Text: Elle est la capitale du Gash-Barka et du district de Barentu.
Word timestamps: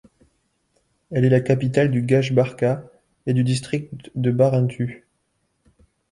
Elle 1.11 1.25
est 1.25 1.29
la 1.29 1.41
capitale 1.41 1.91
du 1.91 2.01
Gash-Barka 2.01 2.83
et 3.27 3.35
du 3.35 3.43
district 3.43 4.09
de 4.15 4.31
Barentu. 4.31 5.05